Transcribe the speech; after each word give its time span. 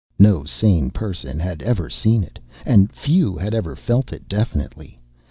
No 0.17 0.43
sane 0.45 0.89
person 0.89 1.39
had 1.39 1.61
ever 1.61 1.87
seen 1.87 2.23
it, 2.23 2.39
and 2.65 2.91
few 2.91 3.35
had 3.37 3.53
ever 3.53 3.75
felt 3.75 4.11
it 4.11 4.27
definitely. 4.27 4.99